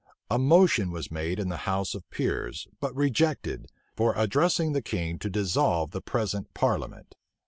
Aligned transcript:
A 0.31 0.39
motion 0.39 0.89
was 0.89 1.11
made 1.11 1.39
in 1.39 1.49
the 1.49 1.57
house 1.69 1.93
of 1.93 2.09
peers, 2.09 2.67
but 2.79 2.95
rejected, 2.95 3.67
for 3.95 4.15
addressing 4.17 4.73
the 4.73 4.81
king 4.81 5.19
to 5.19 5.29
dissolve 5.29 5.91
the 5.91 6.01
present 6.01 6.51
parliament. 6.55 7.13